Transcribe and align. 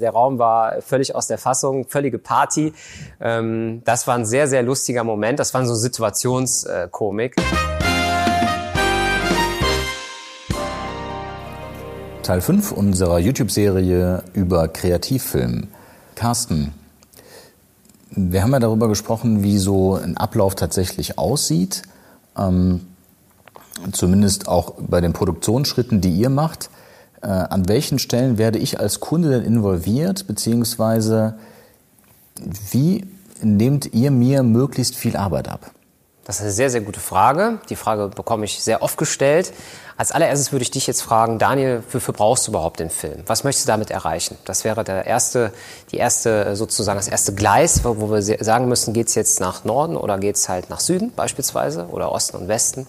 Der 0.00 0.12
Raum 0.12 0.38
war 0.38 0.80
völlig 0.80 1.14
aus 1.14 1.26
der 1.26 1.36
Fassung, 1.36 1.86
völlige 1.86 2.18
Party. 2.18 2.72
Ähm, 3.20 3.82
das 3.84 4.06
war 4.06 4.14
ein 4.14 4.24
sehr, 4.24 4.48
sehr 4.48 4.62
lustiger 4.62 5.04
Moment. 5.04 5.38
Das 5.38 5.52
war 5.52 5.66
so 5.66 5.74
Situationskomik. 5.74 7.36
Teil 12.22 12.40
5 12.40 12.72
unserer 12.72 13.18
YouTube-Serie 13.18 14.22
über 14.32 14.66
Kreativfilm. 14.68 15.68
Carsten, 16.14 16.72
wir 18.08 18.42
haben 18.42 18.52
ja 18.52 18.60
darüber 18.60 18.88
gesprochen, 18.88 19.42
wie 19.42 19.58
so 19.58 19.96
ein 19.96 20.16
Ablauf 20.16 20.54
tatsächlich 20.54 21.18
aussieht. 21.18 21.82
Ähm, 22.38 22.86
zumindest 23.92 24.48
auch 24.48 24.72
bei 24.78 25.02
den 25.02 25.12
Produktionsschritten, 25.12 26.00
die 26.00 26.12
ihr 26.12 26.30
macht. 26.30 26.70
Äh, 27.22 27.26
an 27.28 27.68
welchen 27.68 27.98
Stellen 27.98 28.36
werde 28.36 28.58
ich 28.58 28.80
als 28.80 29.00
Kunde 29.00 29.30
denn 29.30 29.44
involviert, 29.44 30.26
beziehungsweise 30.26 31.34
wie 32.70 33.06
nehmt 33.40 33.94
ihr 33.94 34.10
mir 34.10 34.42
möglichst 34.42 34.96
viel 34.96 35.16
Arbeit 35.16 35.48
ab? 35.48 35.70
Das 36.24 36.36
ist 36.36 36.42
eine 36.42 36.52
sehr, 36.52 36.70
sehr 36.70 36.80
gute 36.82 37.00
Frage. 37.00 37.58
Die 37.68 37.74
Frage 37.74 38.08
bekomme 38.08 38.44
ich 38.44 38.62
sehr 38.62 38.82
oft 38.82 38.96
gestellt. 38.96 39.52
Als 39.96 40.12
allererstes 40.12 40.52
würde 40.52 40.62
ich 40.62 40.70
dich 40.70 40.86
jetzt 40.86 41.02
fragen, 41.02 41.38
Daniel, 41.38 41.82
wofür 41.90 42.14
brauchst 42.14 42.46
du 42.46 42.52
überhaupt 42.52 42.78
den 42.78 42.90
Film? 42.90 43.22
Was 43.26 43.42
möchtest 43.42 43.66
du 43.66 43.72
damit 43.72 43.90
erreichen? 43.90 44.38
Das 44.44 44.62
wäre 44.64 44.84
der 44.84 45.04
erste, 45.04 45.52
die 45.90 45.96
erste, 45.96 46.54
sozusagen 46.54 46.98
das 46.98 47.08
erste 47.08 47.34
Gleis, 47.34 47.84
wo 47.84 48.10
wir 48.10 48.22
sagen 48.22 48.68
müssen, 48.68 48.94
geht 48.94 49.08
es 49.08 49.16
jetzt 49.16 49.40
nach 49.40 49.64
Norden 49.64 49.96
oder 49.96 50.16
geht 50.18 50.36
es 50.36 50.48
halt 50.48 50.70
nach 50.70 50.80
Süden 50.80 51.12
beispielsweise 51.14 51.86
oder 51.90 52.12
Osten 52.12 52.36
und 52.36 52.48
Westen? 52.48 52.86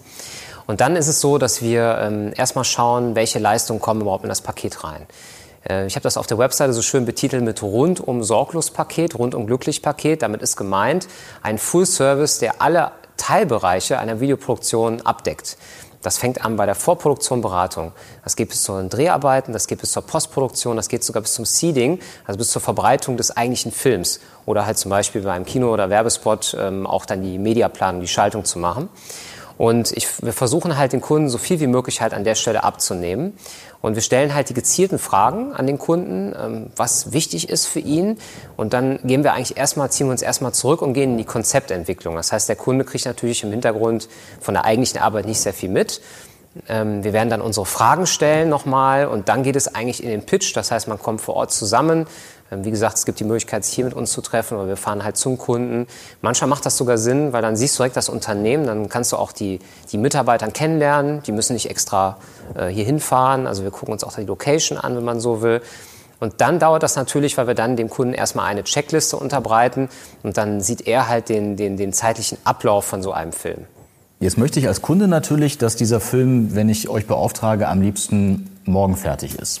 Und 0.66 0.80
dann 0.80 0.96
ist 0.96 1.08
es 1.08 1.20
so, 1.20 1.38
dass 1.38 1.62
wir 1.62 1.98
ähm, 2.00 2.32
erstmal 2.36 2.64
schauen, 2.64 3.14
welche 3.14 3.38
Leistungen 3.38 3.80
kommen 3.80 4.00
überhaupt 4.00 4.24
in 4.24 4.30
das 4.30 4.40
Paket 4.40 4.82
rein. 4.84 5.06
Äh, 5.68 5.86
ich 5.86 5.96
habe 5.96 6.02
das 6.02 6.16
auf 6.16 6.26
der 6.26 6.38
Webseite 6.38 6.72
so 6.72 6.82
schön 6.82 7.04
betitelt 7.04 7.44
mit 7.44 7.62
rundum 7.62 8.22
sorglos 8.22 8.70
Paket, 8.70 9.18
rundum 9.18 9.46
glücklich 9.46 9.82
Paket. 9.82 10.22
Damit 10.22 10.42
ist 10.42 10.56
gemeint 10.56 11.06
ein 11.42 11.58
Full 11.58 11.86
Service, 11.86 12.38
der 12.38 12.62
alle 12.62 12.92
Teilbereiche 13.16 13.98
einer 13.98 14.20
Videoproduktion 14.20 15.02
abdeckt. 15.02 15.56
Das 16.02 16.18
fängt 16.18 16.44
an 16.44 16.56
bei 16.56 16.66
der 16.66 16.74
Vorproduktion, 16.74 17.40
Beratung. 17.40 17.92
Das 18.24 18.36
geht 18.36 18.50
bis 18.50 18.62
zu 18.62 18.76
den 18.76 18.90
Dreharbeiten, 18.90 19.54
das 19.54 19.66
geht 19.66 19.80
bis 19.80 19.92
zur 19.92 20.02
Postproduktion, 20.02 20.76
das 20.76 20.90
geht 20.90 21.02
sogar 21.02 21.22
bis 21.22 21.32
zum 21.32 21.46
Seeding, 21.46 21.98
also 22.26 22.36
bis 22.36 22.50
zur 22.50 22.60
Verbreitung 22.60 23.16
des 23.16 23.34
eigentlichen 23.34 23.72
Films. 23.72 24.20
Oder 24.44 24.66
halt 24.66 24.76
zum 24.76 24.90
Beispiel 24.90 25.22
bei 25.22 25.32
einem 25.32 25.46
Kino- 25.46 25.72
oder 25.72 25.88
Werbespot 25.88 26.54
ähm, 26.60 26.86
auch 26.86 27.06
dann 27.06 27.22
die 27.22 27.38
Mediaplanung, 27.38 28.02
die 28.02 28.08
Schaltung 28.08 28.44
zu 28.44 28.58
machen. 28.58 28.90
Und 29.56 29.92
ich, 29.92 30.22
wir 30.22 30.32
versuchen 30.32 30.76
halt 30.76 30.92
den 30.92 31.00
Kunden 31.00 31.28
so 31.28 31.38
viel 31.38 31.60
wie 31.60 31.66
möglich 31.66 32.00
halt 32.00 32.12
an 32.12 32.24
der 32.24 32.34
Stelle 32.34 32.64
abzunehmen. 32.64 33.34
Und 33.80 33.94
wir 33.94 34.02
stellen 34.02 34.34
halt 34.34 34.48
die 34.48 34.54
gezielten 34.54 34.98
Fragen 34.98 35.52
an 35.52 35.66
den 35.66 35.78
Kunden, 35.78 36.34
ähm, 36.38 36.70
was 36.74 37.12
wichtig 37.12 37.50
ist 37.50 37.66
für 37.66 37.80
ihn. 37.80 38.18
Und 38.56 38.72
dann 38.72 38.98
gehen 39.04 39.22
wir 39.24 39.34
eigentlich 39.34 39.56
erstmal, 39.56 39.90
ziehen 39.90 40.06
wir 40.06 40.12
uns 40.12 40.22
erstmal 40.22 40.52
zurück 40.52 40.80
und 40.82 40.94
gehen 40.94 41.12
in 41.12 41.18
die 41.18 41.24
Konzeptentwicklung. 41.24 42.16
Das 42.16 42.32
heißt, 42.32 42.48
der 42.48 42.56
Kunde 42.56 42.84
kriegt 42.84 43.04
natürlich 43.04 43.42
im 43.44 43.50
Hintergrund 43.50 44.08
von 44.40 44.54
der 44.54 44.64
eigentlichen 44.64 45.00
Arbeit 45.00 45.26
nicht 45.26 45.40
sehr 45.40 45.52
viel 45.52 45.68
mit. 45.68 46.00
Ähm, 46.68 47.02
wir 47.04 47.12
werden 47.12 47.30
dann 47.30 47.40
unsere 47.40 47.66
Fragen 47.66 48.06
stellen 48.06 48.48
nochmal 48.48 49.06
und 49.06 49.28
dann 49.28 49.42
geht 49.42 49.56
es 49.56 49.74
eigentlich 49.74 50.02
in 50.02 50.08
den 50.08 50.24
Pitch. 50.24 50.56
Das 50.56 50.70
heißt, 50.70 50.88
man 50.88 50.98
kommt 50.98 51.20
vor 51.20 51.36
Ort 51.36 51.52
zusammen, 51.52 52.06
wie 52.50 52.70
gesagt, 52.70 52.98
es 52.98 53.06
gibt 53.06 53.20
die 53.20 53.24
Möglichkeit, 53.24 53.64
sich 53.64 53.74
hier 53.74 53.84
mit 53.84 53.94
uns 53.94 54.12
zu 54.12 54.20
treffen, 54.20 54.56
oder 54.56 54.68
wir 54.68 54.76
fahren 54.76 55.02
halt 55.02 55.16
zum 55.16 55.38
Kunden. 55.38 55.86
Manchmal 56.20 56.48
macht 56.48 56.66
das 56.66 56.76
sogar 56.76 56.98
Sinn, 56.98 57.32
weil 57.32 57.42
dann 57.42 57.56
siehst 57.56 57.74
du 57.74 57.78
direkt 57.78 57.96
das 57.96 58.08
Unternehmen, 58.08 58.66
dann 58.66 58.88
kannst 58.88 59.12
du 59.12 59.16
auch 59.16 59.32
die, 59.32 59.60
die 59.92 59.98
Mitarbeiter 59.98 60.46
kennenlernen, 60.48 61.22
die 61.22 61.32
müssen 61.32 61.54
nicht 61.54 61.70
extra 61.70 62.18
äh, 62.54 62.68
hier 62.68 62.84
hinfahren. 62.84 63.46
Also 63.46 63.62
wir 63.62 63.70
gucken 63.70 63.92
uns 63.92 64.04
auch 64.04 64.14
die 64.14 64.24
Location 64.24 64.78
an, 64.78 64.96
wenn 64.96 65.04
man 65.04 65.20
so 65.20 65.42
will. 65.42 65.62
Und 66.20 66.40
dann 66.40 66.58
dauert 66.58 66.82
das 66.82 66.96
natürlich, 66.96 67.36
weil 67.36 67.46
wir 67.46 67.54
dann 67.54 67.76
dem 67.76 67.90
Kunden 67.90 68.14
erstmal 68.14 68.46
eine 68.46 68.64
Checkliste 68.64 69.16
unterbreiten 69.16 69.88
und 70.22 70.36
dann 70.36 70.60
sieht 70.60 70.86
er 70.86 71.08
halt 71.08 71.28
den, 71.28 71.56
den, 71.56 71.76
den 71.76 71.92
zeitlichen 71.92 72.38
Ablauf 72.44 72.84
von 72.84 73.02
so 73.02 73.12
einem 73.12 73.32
Film. 73.32 73.66
Jetzt 74.20 74.38
möchte 74.38 74.58
ich 74.58 74.68
als 74.68 74.80
Kunde 74.80 75.08
natürlich, 75.08 75.58
dass 75.58 75.76
dieser 75.76 76.00
Film, 76.00 76.54
wenn 76.54 76.68
ich 76.68 76.88
euch 76.88 77.06
beauftrage, 77.06 77.68
am 77.68 77.82
liebsten 77.82 78.48
morgen 78.64 78.96
fertig 78.96 79.38
ist. 79.38 79.60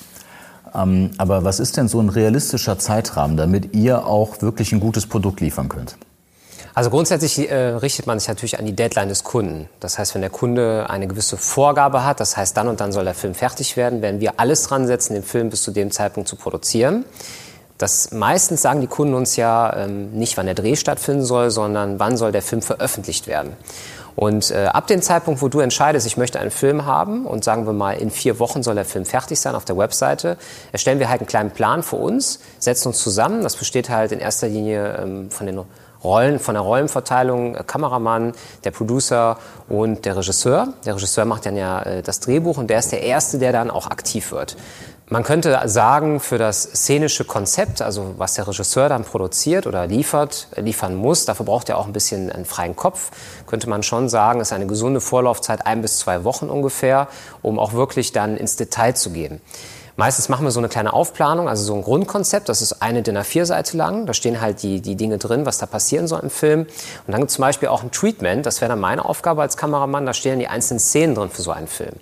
Ähm, 0.74 1.10
aber 1.18 1.44
was 1.44 1.60
ist 1.60 1.76
denn 1.76 1.88
so 1.88 2.00
ein 2.00 2.08
realistischer 2.08 2.78
Zeitrahmen, 2.78 3.36
damit 3.36 3.74
ihr 3.74 4.06
auch 4.06 4.42
wirklich 4.42 4.72
ein 4.72 4.80
gutes 4.80 5.06
Produkt 5.06 5.40
liefern 5.40 5.68
könnt? 5.68 5.96
Also 6.74 6.90
grundsätzlich 6.90 7.48
äh, 7.50 7.54
richtet 7.54 8.08
man 8.08 8.18
sich 8.18 8.26
natürlich 8.26 8.58
an 8.58 8.66
die 8.66 8.74
Deadline 8.74 9.08
des 9.08 9.22
Kunden. 9.22 9.68
Das 9.78 9.96
heißt, 9.96 10.14
wenn 10.14 10.22
der 10.22 10.30
Kunde 10.30 10.90
eine 10.90 11.06
gewisse 11.06 11.36
Vorgabe 11.36 12.04
hat, 12.04 12.18
das 12.18 12.36
heißt, 12.36 12.56
dann 12.56 12.66
und 12.66 12.80
dann 12.80 12.90
soll 12.90 13.04
der 13.04 13.14
Film 13.14 13.34
fertig 13.34 13.76
werden, 13.76 14.02
werden 14.02 14.20
wir 14.20 14.34
alles 14.38 14.64
dran 14.64 14.88
setzen, 14.88 15.14
den 15.14 15.22
Film 15.22 15.50
bis 15.50 15.62
zu 15.62 15.70
dem 15.70 15.92
Zeitpunkt 15.92 16.28
zu 16.28 16.34
produzieren. 16.34 17.04
Das 17.78 18.10
meistens 18.10 18.62
sagen 18.62 18.80
die 18.80 18.88
Kunden 18.88 19.14
uns 19.14 19.36
ja 19.36 19.72
ähm, 19.76 20.12
nicht, 20.12 20.36
wann 20.36 20.46
der 20.46 20.56
Dreh 20.56 20.74
stattfinden 20.74 21.24
soll, 21.24 21.50
sondern 21.50 22.00
wann 22.00 22.16
soll 22.16 22.32
der 22.32 22.42
Film 22.42 22.60
veröffentlicht 22.60 23.28
werden. 23.28 23.52
Und 24.16 24.50
äh, 24.50 24.66
ab 24.66 24.86
dem 24.86 25.02
Zeitpunkt, 25.02 25.42
wo 25.42 25.48
du 25.48 25.60
entscheidest, 25.60 26.06
ich 26.06 26.16
möchte 26.16 26.38
einen 26.38 26.50
Film 26.50 26.86
haben 26.86 27.26
und 27.26 27.42
sagen 27.42 27.66
wir 27.66 27.72
mal, 27.72 27.92
in 27.92 28.10
vier 28.10 28.38
Wochen 28.38 28.62
soll 28.62 28.76
der 28.76 28.84
Film 28.84 29.04
fertig 29.04 29.40
sein 29.40 29.54
auf 29.54 29.64
der 29.64 29.76
Webseite, 29.76 30.36
erstellen 30.72 31.00
wir 31.00 31.08
halt 31.08 31.20
einen 31.20 31.26
kleinen 31.28 31.50
Plan 31.50 31.82
für 31.82 31.96
uns, 31.96 32.40
setzen 32.58 32.88
uns 32.88 33.02
zusammen. 33.02 33.42
Das 33.42 33.56
besteht 33.56 33.90
halt 33.90 34.12
in 34.12 34.20
erster 34.20 34.48
Linie 34.48 34.98
ähm, 35.02 35.30
von 35.30 35.46
den 35.46 35.56
Rollen, 36.04 36.38
von 36.38 36.54
der 36.54 36.62
Rollenverteilung, 36.62 37.56
äh, 37.56 37.64
Kameramann, 37.66 38.32
der 38.62 38.70
Producer 38.70 39.38
und 39.68 40.04
der 40.04 40.16
Regisseur. 40.16 40.74
Der 40.84 40.94
Regisseur 40.94 41.24
macht 41.24 41.46
dann 41.46 41.56
ja 41.56 41.82
äh, 41.82 42.02
das 42.02 42.20
Drehbuch 42.20 42.58
und 42.58 42.68
der 42.68 42.78
ist 42.78 42.92
der 42.92 43.02
Erste, 43.02 43.38
der 43.38 43.52
dann 43.52 43.70
auch 43.70 43.86
aktiv 43.86 44.30
wird. 44.30 44.56
Man 45.06 45.22
könnte 45.22 45.60
sagen, 45.66 46.18
für 46.18 46.38
das 46.38 46.62
szenische 46.62 47.24
Konzept, 47.24 47.82
also 47.82 48.14
was 48.16 48.34
der 48.34 48.48
Regisseur 48.48 48.88
dann 48.88 49.04
produziert 49.04 49.66
oder 49.66 49.86
liefert, 49.86 50.48
liefern 50.56 50.94
muss, 50.94 51.26
dafür 51.26 51.44
braucht 51.44 51.68
er 51.68 51.76
auch 51.76 51.86
ein 51.86 51.92
bisschen 51.92 52.32
einen 52.32 52.46
freien 52.46 52.74
Kopf, 52.74 53.10
könnte 53.46 53.68
man 53.68 53.82
schon 53.82 54.08
sagen, 54.08 54.40
ist 54.40 54.54
eine 54.54 54.66
gesunde 54.66 55.02
Vorlaufzeit 55.02 55.66
ein 55.66 55.82
bis 55.82 55.98
zwei 55.98 56.24
Wochen 56.24 56.48
ungefähr, 56.48 57.08
um 57.42 57.58
auch 57.58 57.74
wirklich 57.74 58.12
dann 58.12 58.38
ins 58.38 58.56
Detail 58.56 58.94
zu 58.94 59.10
gehen. 59.10 59.42
Meistens 59.96 60.28
machen 60.28 60.44
wir 60.44 60.50
so 60.50 60.58
eine 60.58 60.68
kleine 60.68 60.92
Aufplanung, 60.92 61.48
also 61.48 61.62
so 61.62 61.74
ein 61.74 61.82
Grundkonzept, 61.82 62.48
das 62.48 62.62
ist 62.62 62.82
eine 62.82 63.02
DIN 63.02 63.16
A4-Seite 63.16 63.76
lang. 63.76 64.06
Da 64.06 64.14
stehen 64.14 64.40
halt 64.40 64.62
die, 64.64 64.80
die 64.80 64.96
Dinge 64.96 65.18
drin, 65.18 65.46
was 65.46 65.58
da 65.58 65.66
passieren 65.66 66.08
soll 66.08 66.20
im 66.20 66.30
Film. 66.30 66.62
Und 66.62 67.12
dann 67.12 67.20
gibt 67.20 67.30
es 67.30 67.36
zum 67.36 67.42
Beispiel 67.42 67.68
auch 67.68 67.84
ein 67.84 67.92
Treatment, 67.92 68.44
das 68.44 68.60
wäre 68.60 68.70
dann 68.70 68.80
meine 68.80 69.04
Aufgabe 69.04 69.42
als 69.42 69.56
Kameramann, 69.56 70.04
da 70.04 70.12
stehen 70.12 70.40
die 70.40 70.48
einzelnen 70.48 70.80
Szenen 70.80 71.14
drin 71.14 71.30
für 71.30 71.42
so 71.42 71.52
einen 71.52 71.68
Film. 71.68 71.94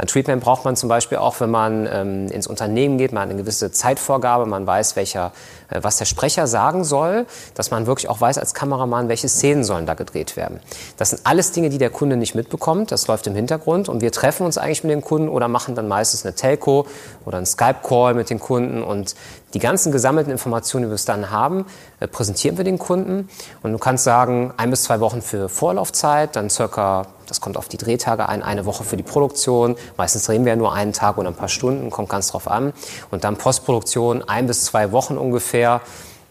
Ein 0.00 0.06
Treatment 0.06 0.42
braucht 0.42 0.64
man 0.64 0.76
zum 0.76 0.88
Beispiel 0.88 1.18
auch, 1.18 1.40
wenn 1.40 1.50
man 1.50 1.86
ähm, 1.86 2.28
ins 2.28 2.46
Unternehmen 2.46 2.96
geht, 2.96 3.12
man 3.12 3.24
hat 3.24 3.28
eine 3.28 3.38
gewisse 3.38 3.70
Zeitvorgabe, 3.70 4.46
man 4.46 4.66
weiß, 4.66 4.96
welcher, 4.96 5.32
äh, 5.68 5.80
was 5.82 5.98
der 5.98 6.06
Sprecher 6.06 6.46
sagen 6.46 6.84
soll, 6.84 7.26
dass 7.54 7.70
man 7.70 7.86
wirklich 7.86 8.08
auch 8.08 8.18
weiß 8.18 8.38
als 8.38 8.54
Kameramann, 8.54 9.10
welche 9.10 9.28
Szenen 9.28 9.62
sollen 9.62 9.84
da 9.84 9.92
gedreht 9.92 10.38
werden. 10.38 10.60
Das 10.96 11.10
sind 11.10 11.20
alles 11.24 11.52
Dinge, 11.52 11.68
die 11.68 11.76
der 11.76 11.90
Kunde 11.90 12.16
nicht 12.16 12.34
mitbekommt, 12.34 12.92
das 12.92 13.08
läuft 13.08 13.26
im 13.26 13.34
Hintergrund. 13.34 13.90
Und 13.90 14.00
wir 14.00 14.10
treffen 14.10 14.46
uns 14.46 14.56
eigentlich 14.56 14.84
mit 14.84 14.90
den 14.90 15.02
Kunden 15.02 15.28
oder 15.28 15.48
machen 15.48 15.74
dann 15.74 15.86
meistens 15.86 16.24
eine 16.24 16.34
Telco 16.34 16.86
oder 17.26 17.36
einen 17.36 17.44
Skype-Call 17.44 18.14
mit 18.14 18.30
den 18.30 18.40
Kunden. 18.40 18.82
Und 18.82 19.14
die 19.52 19.58
ganzen 19.58 19.92
gesammelten 19.92 20.32
Informationen, 20.32 20.84
die 20.84 20.88
wir 20.88 20.94
bis 20.94 21.04
dann 21.04 21.30
haben, 21.30 21.66
äh, 21.98 22.08
präsentieren 22.08 22.56
wir 22.56 22.64
den 22.64 22.78
Kunden. 22.78 23.28
Und 23.62 23.72
du 23.72 23.78
kannst 23.78 24.04
sagen, 24.04 24.54
ein 24.56 24.70
bis 24.70 24.84
zwei 24.84 25.00
Wochen 25.00 25.20
für 25.20 25.50
Vorlaufzeit, 25.50 26.36
dann 26.36 26.48
circa, 26.48 27.06
das 27.30 27.40
kommt 27.40 27.56
auf 27.56 27.68
die 27.68 27.76
Drehtage 27.76 28.28
ein, 28.28 28.42
eine 28.42 28.66
Woche 28.66 28.82
für 28.82 28.96
die 28.96 29.04
Produktion. 29.04 29.76
Meistens 29.96 30.24
drehen 30.24 30.44
wir 30.44 30.52
ja 30.52 30.56
nur 30.56 30.74
einen 30.74 30.92
Tag 30.92 31.16
oder 31.16 31.28
ein 31.28 31.36
paar 31.36 31.48
Stunden, 31.48 31.88
kommt 31.88 32.08
ganz 32.08 32.28
drauf 32.28 32.50
an. 32.50 32.72
Und 33.10 33.22
dann 33.22 33.36
Postproduktion, 33.36 34.28
ein 34.28 34.48
bis 34.48 34.64
zwei 34.64 34.90
Wochen 34.90 35.16
ungefähr. 35.16 35.80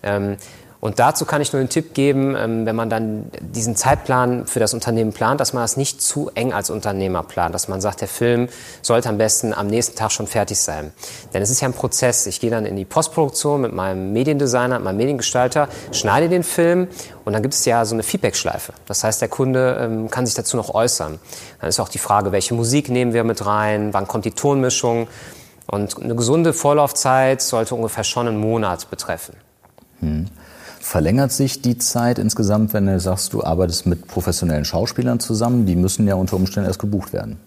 Ähm, 0.04 0.36
und 0.82 1.00
dazu 1.00 1.26
kann 1.26 1.42
ich 1.42 1.52
nur 1.52 1.60
einen 1.60 1.68
Tipp 1.68 1.94
geben, 1.94 2.36
ähm, 2.38 2.66
wenn 2.66 2.76
man 2.76 2.90
dann 2.90 3.30
diesen 3.42 3.76
Zeitplan 3.76 4.48
für 4.48 4.60
das 4.62 4.74
Unternehmen 4.74 5.12
plant, 5.12 5.42
dass 5.42 5.52
man 5.52 5.62
das 5.64 5.76
nicht 5.76 6.02
zu 6.02 6.32
eng 6.36 6.54
als 6.54 6.70
Unternehmer 6.70 7.24
plant, 7.24 7.54
dass 7.54 7.68
man 7.68 7.82
sagt, 7.82 8.00
der 8.00 8.08
Film 8.08 8.48
sollte 8.82 9.10
am 9.10 9.18
besten 9.18 9.54
am 9.54 9.68
nächsten 9.68 9.98
Tag 9.98 10.12
schon 10.12 10.26
fertig 10.26 10.58
sein. 10.58 10.94
Denn 11.34 11.42
es 11.42 11.50
ist 11.50 11.60
ja 11.60 11.68
ein 11.68 11.74
Prozess. 11.74 12.26
Ich 12.28 12.40
gehe 12.40 12.50
dann 12.50 12.66
in 12.66 12.78
die 12.78 12.86
Postproduktion 12.86 13.60
mit 13.60 13.74
meinem 13.74 14.14
Mediendesigner, 14.14 14.80
meinem 14.80 14.98
Mediengestalter, 14.98 15.68
schneide 15.92 16.30
den 16.30 16.44
Film 16.44 16.88
und 17.26 17.34
dann 17.34 17.42
gibt 17.42 17.56
es 17.56 17.66
ja 17.66 17.84
so 17.84 17.94
eine 17.94 18.04
Feedbackschleife. 18.04 18.72
Das 18.86 19.04
heißt, 19.04 19.22
der 19.22 19.28
Kunde 19.28 19.78
ähm, 19.82 20.10
kann 20.10 20.26
sich 20.26 20.36
dazu 20.36 20.56
noch 20.56 20.74
äußern. 20.74 21.20
Dann 21.60 21.70
ist 21.70 21.82
auch 21.82 21.90
die 21.90 21.98
Frage, 21.98 22.32
welche 22.32 22.54
Musik 22.54 22.88
nehmen 22.88 23.12
wir 23.12 23.26
mit 23.26 23.46
rein, 23.46 23.94
wann 23.94 24.08
kommt 24.08 24.24
die 24.24 24.32
Tonmischung. 24.32 25.10
Und 25.68 26.02
eine 26.02 26.16
gesunde 26.16 26.54
Vorlaufzeit 26.54 27.42
sollte 27.42 27.76
ungefähr 27.76 28.06
schon 28.06 28.28
einen 28.28 28.40
Monat 28.40 28.90
betreffen. 28.90 29.36
Hm. 30.00 30.28
Verlängert 30.80 31.32
sich 31.32 31.62
die 31.62 31.78
Zeit 31.78 32.20
insgesamt, 32.20 32.74
wenn 32.74 32.86
du 32.86 33.00
sagst, 33.00 33.34
du 33.34 33.44
arbeitest 33.44 33.86
mit 33.86 34.08
professionellen 34.08 34.66
Schauspielern 34.66 35.20
zusammen? 35.20 35.66
Die 35.66 35.76
müssen 35.76 36.08
ja 36.08 36.16
unter 36.16 36.36
Umständen 36.36 36.68
erst 36.68 36.80
gebucht 36.80 37.14
werden. 37.14 37.40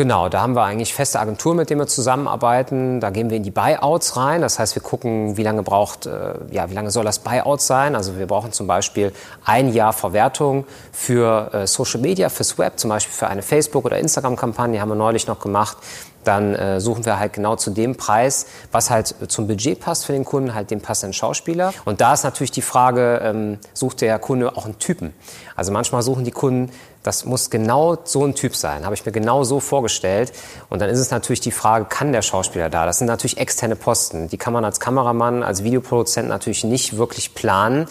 Genau, 0.00 0.30
da 0.30 0.40
haben 0.40 0.54
wir 0.54 0.62
eigentlich 0.62 0.94
feste 0.94 1.20
Agenturen, 1.20 1.58
mit 1.58 1.68
denen 1.68 1.80
wir 1.80 1.86
zusammenarbeiten. 1.86 3.00
Da 3.00 3.10
gehen 3.10 3.28
wir 3.28 3.36
in 3.36 3.42
die 3.42 3.50
Buyouts 3.50 4.16
rein. 4.16 4.40
Das 4.40 4.58
heißt, 4.58 4.74
wir 4.74 4.82
gucken, 4.82 5.36
wie 5.36 5.42
lange 5.42 5.62
braucht, 5.62 6.06
äh, 6.06 6.34
ja, 6.50 6.70
wie 6.70 6.74
lange 6.74 6.90
soll 6.90 7.04
das 7.04 7.18
Buyout 7.18 7.60
sein? 7.60 7.94
Also 7.94 8.16
wir 8.16 8.26
brauchen 8.26 8.50
zum 8.52 8.66
Beispiel 8.66 9.12
ein 9.44 9.72
Jahr 9.72 9.92
Verwertung 9.92 10.64
für 10.90 11.52
äh, 11.52 11.66
Social 11.66 12.00
Media, 12.00 12.30
fürs 12.30 12.56
Web, 12.56 12.78
zum 12.78 12.88
Beispiel 12.88 13.12
für 13.12 13.26
eine 13.26 13.42
Facebook- 13.42 13.84
oder 13.84 13.98
Instagram-Kampagne, 13.98 14.80
haben 14.80 14.88
wir 14.88 14.94
neulich 14.94 15.26
noch 15.26 15.40
gemacht. 15.40 15.76
Dann 16.24 16.54
äh, 16.54 16.80
suchen 16.80 17.04
wir 17.04 17.18
halt 17.18 17.32
genau 17.32 17.56
zu 17.56 17.70
dem 17.70 17.96
Preis, 17.96 18.46
was 18.72 18.90
halt 18.90 19.14
zum 19.28 19.46
Budget 19.46 19.80
passt 19.80 20.06
für 20.06 20.12
den 20.12 20.24
Kunden, 20.24 20.54
halt 20.54 20.70
den 20.70 20.80
passenden 20.80 21.12
Schauspieler. 21.12 21.72
Und 21.84 22.00
da 22.00 22.14
ist 22.14 22.24
natürlich 22.24 22.50
die 22.50 22.62
Frage, 22.62 23.20
ähm, 23.22 23.58
sucht 23.72 24.00
der 24.00 24.18
Kunde 24.18 24.56
auch 24.56 24.64
einen 24.64 24.78
Typen? 24.78 25.14
Also 25.56 25.72
manchmal 25.72 26.02
suchen 26.02 26.24
die 26.24 26.30
Kunden, 26.30 26.70
das 27.02 27.24
muss 27.24 27.48
genau 27.48 27.96
so 28.04 28.24
ein 28.24 28.34
Typ 28.34 28.54
sein, 28.54 28.84
habe 28.84 28.94
ich 28.94 29.06
mir 29.06 29.12
genau 29.12 29.44
so 29.44 29.60
vorgestellt. 29.60 30.32
Und 30.68 30.82
dann 30.82 30.90
ist 30.90 30.98
es 30.98 31.10
natürlich 31.10 31.40
die 31.40 31.50
Frage, 31.50 31.86
kann 31.86 32.12
der 32.12 32.22
Schauspieler 32.22 32.68
da? 32.68 32.84
Das 32.84 32.98
sind 32.98 33.06
natürlich 33.06 33.38
externe 33.38 33.76
Posten. 33.76 34.28
Die 34.28 34.36
kann 34.36 34.52
man 34.52 34.64
als 34.64 34.80
Kameramann, 34.80 35.42
als 35.42 35.64
Videoproduzent 35.64 36.28
natürlich 36.28 36.64
nicht 36.64 36.98
wirklich 36.98 37.34
planen, 37.34 37.86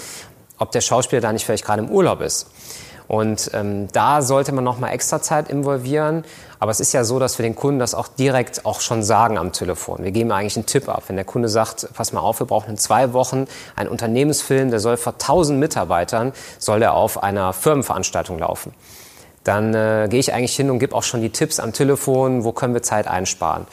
ob 0.59 0.71
der 0.71 0.81
Schauspieler 0.81 1.21
da 1.21 1.33
nicht 1.33 1.45
vielleicht 1.45 1.65
gerade 1.65 1.81
im 1.81 1.89
Urlaub 1.89 2.21
ist. 2.21 2.47
Und 3.09 3.49
ähm, 3.55 3.87
da 3.91 4.21
sollte 4.21 4.51
man 4.51 4.63
nochmal 4.63 4.93
extra 4.93 5.19
Zeit 5.19 5.49
involvieren. 5.49 6.23
Aber 6.59 6.69
es 6.69 6.79
ist 6.79 6.93
ja 6.93 7.03
so, 7.03 7.17
dass 7.17 7.39
wir 7.39 7.43
den 7.43 7.55
Kunden 7.55 7.79
das 7.79 7.95
auch 7.95 8.07
direkt 8.07 8.67
auch 8.67 8.81
schon 8.81 9.01
sagen 9.01 9.39
am 9.39 9.51
Telefon. 9.51 10.03
Wir 10.03 10.11
geben 10.11 10.31
eigentlich 10.31 10.57
einen 10.57 10.67
Tipp 10.67 10.87
ab. 10.87 11.05
Wenn 11.07 11.15
der 11.15 11.25
Kunde 11.25 11.49
sagt, 11.49 11.89
pass 11.95 12.13
mal 12.13 12.19
auf, 12.19 12.39
wir 12.39 12.45
brauchen 12.45 12.69
in 12.69 12.77
zwei 12.77 13.11
Wochen 13.11 13.47
einen 13.75 13.89
Unternehmensfilm, 13.89 14.69
der 14.69 14.79
soll 14.79 14.95
vor 14.95 15.13
1000 15.13 15.59
Mitarbeitern, 15.59 16.33
soll 16.59 16.81
der 16.81 16.93
auf 16.93 17.23
einer 17.23 17.51
Firmenveranstaltung 17.51 18.37
laufen. 18.37 18.75
Dann 19.43 19.73
äh, 19.73 20.07
gehe 20.07 20.19
ich 20.19 20.31
eigentlich 20.31 20.55
hin 20.55 20.69
und 20.69 20.77
gebe 20.77 20.93
auch 20.95 21.01
schon 21.01 21.21
die 21.21 21.31
Tipps 21.31 21.59
am 21.59 21.73
Telefon, 21.73 22.43
wo 22.43 22.51
können 22.51 22.75
wir 22.75 22.83
Zeit 22.83 23.07
einsparen. 23.07 23.65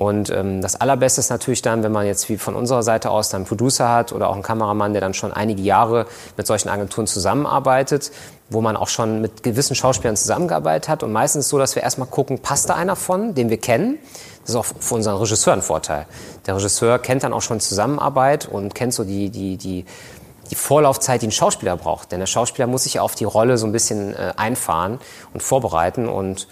Und 0.00 0.30
ähm, 0.30 0.62
das 0.62 0.80
Allerbeste 0.80 1.20
ist 1.20 1.28
natürlich 1.28 1.60
dann, 1.60 1.82
wenn 1.82 1.92
man 1.92 2.06
jetzt 2.06 2.30
wie 2.30 2.38
von 2.38 2.56
unserer 2.56 2.82
Seite 2.82 3.10
aus 3.10 3.28
dann 3.28 3.40
einen 3.40 3.46
Producer 3.46 3.90
hat 3.90 4.14
oder 4.14 4.30
auch 4.30 4.32
einen 4.32 4.42
Kameramann, 4.42 4.94
der 4.94 5.02
dann 5.02 5.12
schon 5.12 5.30
einige 5.30 5.60
Jahre 5.60 6.06
mit 6.38 6.46
solchen 6.46 6.70
Agenturen 6.70 7.06
zusammenarbeitet, 7.06 8.10
wo 8.48 8.62
man 8.62 8.78
auch 8.78 8.88
schon 8.88 9.20
mit 9.20 9.42
gewissen 9.42 9.76
Schauspielern 9.76 10.16
zusammengearbeitet 10.16 10.88
hat. 10.88 11.02
Und 11.02 11.12
meistens 11.12 11.50
so, 11.50 11.58
dass 11.58 11.74
wir 11.74 11.82
erstmal 11.82 12.08
gucken, 12.08 12.38
passt 12.38 12.70
da 12.70 12.76
einer 12.76 12.96
von, 12.96 13.34
den 13.34 13.50
wir 13.50 13.58
kennen? 13.58 13.98
Das 14.40 14.50
ist 14.50 14.56
auch 14.56 14.64
für 14.64 14.94
unseren 14.94 15.16
Regisseur 15.16 15.52
ein 15.52 15.60
Vorteil. 15.60 16.06
Der 16.46 16.56
Regisseur 16.56 16.98
kennt 16.98 17.22
dann 17.22 17.34
auch 17.34 17.42
schon 17.42 17.60
Zusammenarbeit 17.60 18.48
und 18.48 18.74
kennt 18.74 18.94
so 18.94 19.04
die, 19.04 19.28
die, 19.28 19.58
die, 19.58 19.84
die 20.50 20.54
Vorlaufzeit, 20.54 21.20
die 21.20 21.26
ein 21.26 21.30
Schauspieler 21.30 21.76
braucht. 21.76 22.10
Denn 22.10 22.20
der 22.20 22.26
Schauspieler 22.26 22.66
muss 22.66 22.84
sich 22.84 23.00
auf 23.00 23.16
die 23.16 23.24
Rolle 23.24 23.58
so 23.58 23.66
ein 23.66 23.72
bisschen 23.72 24.14
äh, 24.14 24.32
einfahren 24.38 24.98
und 25.34 25.42
vorbereiten. 25.42 26.08
Und 26.08 26.48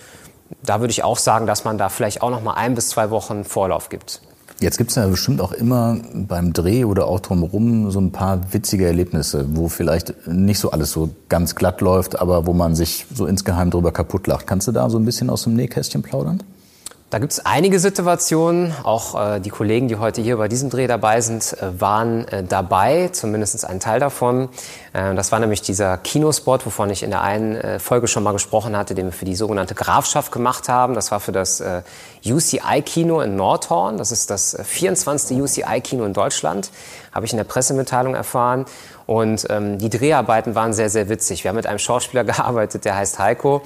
da 0.63 0.81
würde 0.81 0.91
ich 0.91 1.05
auch 1.05 1.19
sagen, 1.19 1.47
dass 1.47 1.65
man 1.65 1.79
da 1.79 1.89
vielleicht 1.89 2.23
auch 2.23 2.31
noch 2.31 2.43
mal 2.43 2.55
ein 2.55 2.75
bis 2.75 2.89
zwei 2.91 3.11
Wochen 3.11 3.45
Vorlauf 3.45 3.89
gibt. 3.89 4.21
Jetzt 4.61 4.77
gibt 4.77 4.91
es 4.91 4.97
ja 4.97 5.07
bestimmt 5.07 5.41
auch 5.41 5.53
immer 5.53 5.99
beim 6.13 6.53
Dreh 6.53 6.85
oder 6.85 7.07
auch 7.07 7.21
drumherum 7.21 7.93
so 7.93 8.01
ein 8.01 8.11
paar 8.11 8.53
witzige 8.53 8.87
Erlebnisse, 8.87 9.47
wo 9.57 9.69
vielleicht 9.69 10.27
nicht 10.27 10.59
so 10.59 10.73
alles 10.73 10.91
so 10.91 11.11
ganz 11.29 11.55
glatt 11.55 11.81
läuft, 11.81 12.19
aber 12.19 12.45
wo 12.47 12.53
man 12.53 12.75
sich 12.75 13.07
so 13.15 13.27
insgeheim 13.27 13.71
drüber 13.71 13.93
kaputt 13.93 14.27
lacht. 14.27 14.49
Kannst 14.49 14.67
du 14.67 14.73
da 14.73 14.91
so 14.91 14.99
ein 14.99 15.05
bisschen 15.05 15.31
aus 15.31 15.45
dem 15.45 15.55
Nähkästchen 15.55 16.03
plaudern? 16.03 16.43
Da 17.11 17.19
gibt 17.19 17.33
es 17.33 17.47
einige 17.47 17.81
Situationen. 17.81 18.75
Auch 18.83 19.19
äh, 19.19 19.41
die 19.41 19.49
Kollegen, 19.49 19.89
die 19.89 19.97
heute 19.97 20.21
hier 20.21 20.37
bei 20.37 20.47
diesem 20.47 20.69
Dreh 20.69 20.87
dabei 20.87 21.23
sind, 21.23 21.55
äh, 21.55 21.81
waren 21.81 22.29
äh, 22.29 22.45
dabei, 22.45 23.09
zumindest 23.09 23.65
ein 23.65 23.81
Teil 23.81 23.99
davon. 23.99 24.51
Äh, 24.93 25.15
das 25.15 25.33
war 25.33 25.39
nämlich 25.39 25.63
dieser 25.63 25.97
Kinospot, 25.97 26.67
wovon 26.67 26.91
ich 26.91 27.03
in 27.03 27.09
der 27.09 27.23
einen 27.23 27.57
äh, 27.57 27.79
Folge 27.79 28.09
schon 28.09 28.23
mal 28.25 28.33
gesprochen 28.33 28.77
hatte, 28.77 28.95
den 28.95 29.07
wir 29.07 29.13
für 29.13 29.25
die 29.25 29.37
sogenannte 29.37 29.75
Grafschaft 29.75 30.33
gemacht 30.33 30.69
haben. 30.69 30.93
Das 30.93 31.11
war 31.11 31.19
für 31.19 31.33
das 31.33 31.61
äh, 31.61 31.81
UCI-Kino 32.27 33.23
in 33.23 33.37
Nordhorn. 33.37 33.97
Das 33.97 34.13
ist 34.13 34.29
das 34.29 34.59
24. 34.63 35.41
UCI-Kino 35.41 36.05
in 36.05 36.13
Deutschland, 36.13 36.71
habe 37.13 37.25
ich 37.25 37.33
in 37.33 37.39
der 37.39 37.45
Pressemitteilung 37.45 38.17
erfahren. 38.17 38.67
Und 39.07 39.47
ähm, 39.49 39.79
die 39.79 39.89
Dreharbeiten 39.89 40.55
waren 40.55 40.75
sehr, 40.75 40.91
sehr 40.91 41.09
witzig. 41.09 41.43
Wir 41.43 41.49
haben 41.49 41.57
mit 41.57 41.67
einem 41.67 41.79
Schauspieler 41.79 42.25
gearbeitet, 42.25 42.85
der 42.85 42.97
heißt 42.97 43.19
Heiko. 43.19 43.63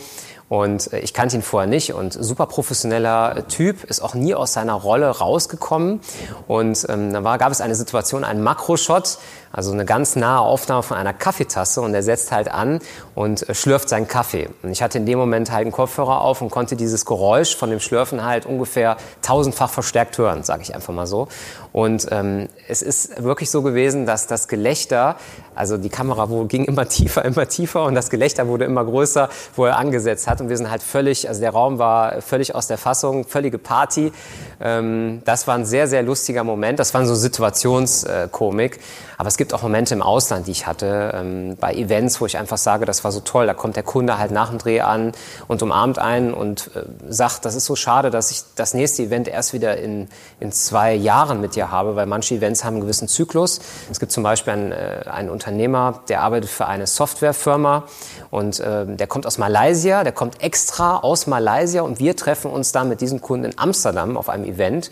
Und 0.53 0.93
äh, 0.93 0.99
ich 0.99 1.15
kannte 1.15 1.37
ihn 1.37 1.41
vorher 1.41 1.67
nicht 1.67 1.95
und 1.95 2.13
super 2.13 2.45
professioneller 2.45 3.49
Typ, 3.49 3.85
ist 3.85 4.03
auch 4.03 4.13
nie 4.13 4.35
aus 4.35 4.53
seiner 4.53 4.75
Rolle 4.75 5.09
rausgekommen. 5.09 6.01
Und 6.47 6.85
ähm, 6.91 7.11
dann 7.11 7.25
war, 7.25 7.39
gab 7.39 7.53
es 7.53 7.63
eine 7.63 7.75
Situation, 7.75 8.23
einen 8.23 8.43
Makroshot, 8.43 9.17
also 9.51 9.73
eine 9.73 9.87
ganz 9.87 10.15
nahe 10.15 10.41
Aufnahme 10.41 10.83
von 10.83 10.99
einer 10.99 11.15
Kaffeetasse 11.15 11.81
und 11.81 11.95
er 11.95 12.03
setzt 12.03 12.33
halt 12.33 12.51
an 12.51 12.81
und 13.15 13.49
äh, 13.49 13.55
schlürft 13.55 13.89
seinen 13.89 14.09
Kaffee. 14.09 14.51
Und 14.63 14.73
ich 14.73 14.83
hatte 14.83 14.99
in 14.99 15.07
dem 15.07 15.19
Moment 15.19 15.51
halt 15.51 15.63
einen 15.63 15.73
Kopfhörer 15.73 16.21
auf 16.21 16.43
und 16.43 16.51
konnte 16.51 16.77
dieses 16.77 17.07
Geräusch 17.07 17.57
von 17.57 17.71
dem 17.71 17.81
Schlürfen 17.81 18.23
halt 18.23 18.45
ungefähr 18.45 18.99
tausendfach 19.23 19.71
verstärkt 19.71 20.19
hören, 20.19 20.43
sage 20.43 20.61
ich 20.61 20.75
einfach 20.75 20.93
mal 20.93 21.07
so. 21.07 21.29
Und 21.73 22.09
ähm, 22.11 22.51
es 22.69 22.83
ist 22.83 23.23
wirklich 23.23 23.51
so 23.51 23.63
gewesen, 23.63 24.05
dass 24.05 24.27
das 24.27 24.49
Gelächter, 24.49 25.17
also 25.55 25.79
die 25.79 25.89
Kamera 25.89 26.29
ging 26.45 26.67
immer 26.67 26.87
tiefer, 26.91 27.25
immer 27.25 27.49
tiefer 27.49 27.85
und 27.85 27.95
das 27.95 28.11
Gelächter 28.11 28.49
wurde 28.49 28.67
immer 28.67 28.85
größer, 28.85 29.31
wo 29.57 29.65
er 29.65 29.79
angesetzt 29.79 30.29
hat. 30.29 30.42
Und 30.43 30.49
wir 30.49 30.57
sind 30.57 30.71
halt 30.71 30.83
völlig, 30.83 31.29
also 31.29 31.41
der 31.41 31.51
Raum 31.51 31.79
war 31.79 32.21
völlig 32.21 32.55
aus 32.55 32.67
der 32.67 32.77
Fassung, 32.77 33.25
völlige 33.25 33.59
Party. 33.59 34.13
Ähm, 34.61 35.23
das 35.25 35.47
war 35.47 35.55
ein 35.55 35.65
sehr, 35.65 35.87
sehr 35.87 36.03
lustiger 36.03 36.43
Moment. 36.43 36.81
Das 36.81 36.93
war 36.95 37.07
so 37.07 37.15
Situationskomik. 37.15 38.81
Aber 39.19 39.29
es 39.29 39.37
gibt 39.37 39.55
auch 39.55 39.63
Momente 39.63 39.95
im 39.95 40.03
Ausland, 40.03 40.49
die 40.49 40.51
ich 40.51 40.67
hatte, 40.67 41.13
ähm, 41.15 41.57
bei 41.61 41.75
Events, 41.75 42.21
wo 42.21 42.27
ich 42.27 42.39
einfach 42.39 42.59
sage, 42.59 42.87
das 42.87 43.05
war 43.05 43.13
so 43.13 43.21
toll. 43.21 43.47
Da 43.47 43.55
kommt 43.55 43.77
der 43.77 43.85
Kunde 43.85 44.19
halt 44.19 44.33
nach 44.33 44.49
dem 44.49 44.59
Dreh 44.59 44.81
an 44.81 45.13
und 45.47 45.63
umarmt 45.63 46.01
einen 46.01 46.35
und 46.35 46.73
äh, 46.75 46.83
sagt, 47.09 47.45
das 47.45 47.55
ist 47.55 47.67
so 47.67 47.77
schade, 47.77 48.11
dass 48.11 48.33
ich 48.33 48.43
das 48.57 48.75
nächste 48.75 49.05
Event 49.05 49.29
erst 49.29 49.53
wieder 49.53 49.77
in, 49.77 50.09
in 50.41 50.51
zwei 50.51 50.93
Jahren 50.95 51.41
mit 51.41 51.55
dir 51.55 51.71
habe, 51.71 51.95
weil 51.95 52.07
manche 52.07 52.35
Events 52.35 52.65
haben 52.65 52.75
einen 52.75 52.83
gewissen 52.83 53.07
Zyklus. 53.07 53.61
Es 53.93 54.01
gibt 54.01 54.11
zum 54.11 54.25
Beispiel 54.25 54.55
einen, 54.55 54.73
äh, 54.73 55.05
einen 55.09 55.31
Unternehmer, 55.31 56.01
der 56.09 56.23
arbeitet 56.23 56.51
für 56.51 56.67
eine 56.67 56.89
Softwarefirma 56.89 57.85
und 58.31 58.59
äh, 58.59 58.87
der 58.87 59.07
kommt 59.07 59.25
aus 59.25 59.39
Malaysia, 59.39 60.03
der 60.03 60.13
kommt 60.13 60.32
extra 60.41 60.99
aus 60.99 61.27
Malaysia 61.27 61.83
und 61.83 61.99
wir 61.99 62.17
treffen 62.17 62.51
uns 62.51 62.73
dann 62.73 62.89
mit 62.89 63.01
diesem 63.01 63.21
Kunden 63.21 63.47
in 63.47 63.59
Amsterdam 63.59 64.17
auf 64.17 64.29
einem 64.29 64.45
Event. 64.45 64.91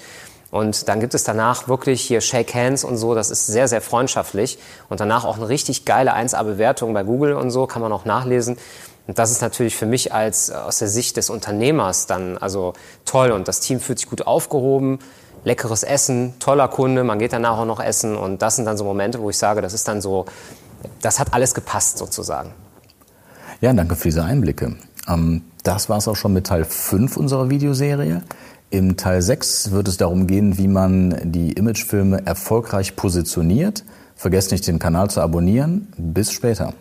Und 0.51 0.89
dann 0.89 0.99
gibt 0.99 1.15
es 1.15 1.23
danach 1.23 1.69
wirklich 1.69 2.03
hier 2.03 2.21
Shake 2.21 2.55
Hands 2.55 2.83
und 2.83 2.97
so, 2.97 3.15
das 3.15 3.31
ist 3.31 3.47
sehr, 3.47 3.69
sehr 3.69 3.81
freundschaftlich. 3.81 4.59
Und 4.89 4.99
danach 4.99 5.25
auch 5.25 5.37
eine 5.37 5.49
richtig 5.49 5.85
geile 5.85 6.15
1A-Bewertung 6.15 6.93
bei 6.93 7.05
Google 7.05 7.35
und 7.35 7.51
so, 7.53 7.67
kann 7.67 7.83
man 7.83 7.93
auch 7.93 8.05
nachlesen. 8.05 8.57
Und 9.07 9.19
das 9.19 9.31
ist 9.31 9.43
natürlich 9.43 9.77
für 9.77 9.87
mich 9.87 10.13
als 10.13 10.51
äh, 10.51 10.55
aus 10.55 10.79
der 10.79 10.89
Sicht 10.89 11.17
des 11.17 11.31
Unternehmers 11.31 12.07
dann 12.07 12.39
also 12.39 12.75
toll 13.05 13.33
und 13.33 13.49
das 13.49 13.61
Team 13.61 13.81
fühlt 13.81 13.99
sich 13.99 14.09
gut 14.09 14.27
aufgehoben, 14.27 15.01
leckeres 15.45 15.83
Essen, 15.83 16.35
toller 16.39 16.69
Kunde, 16.69 17.03
man 17.03 17.19
geht 17.19 17.33
danach 17.33 17.59
auch 17.59 17.65
noch 17.65 17.81
essen 17.81 18.17
und 18.17 18.43
das 18.43 18.57
sind 18.57 18.67
dann 18.67 18.77
so 18.77 18.85
Momente, 18.85 19.21
wo 19.21 19.31
ich 19.31 19.39
sage, 19.39 19.63
das 19.63 19.73
ist 19.73 19.89
dann 19.89 20.01
so, 20.01 20.27
das 21.03 21.19
hat 21.19 21.33
alles 21.33 21.55
gepasst 21.55 21.99
sozusagen. 21.99 22.53
Ja, 23.61 23.73
danke 23.73 23.97
für 23.97 24.09
diese 24.09 24.23
Einblicke. 24.23 24.77
Ähm, 25.11 25.43
das 25.63 25.89
war 25.89 25.99
es 25.99 26.09
auch 26.09 26.17
schon 26.17 26.33
mit 26.33 26.47
Teil 26.47 26.65
5 26.65 27.17
unserer 27.17 27.51
Videoserie. 27.51 28.23
Im 28.71 28.97
Teil 28.97 29.21
6 29.21 29.73
wird 29.73 29.89
es 29.89 29.97
darum 29.97 30.27
gehen, 30.27 30.57
wie 30.57 30.69
man 30.69 31.19
die 31.25 31.53
Imagefilme 31.53 32.25
erfolgreich 32.25 32.97
positioniert. 32.97 33.85
Vergesst 34.15 34.53
nicht, 34.53 34.67
den 34.67 34.79
Kanal 34.79 35.11
zu 35.11 35.21
abonnieren. 35.21 35.89
Bis 35.97 36.31
später. 36.31 36.73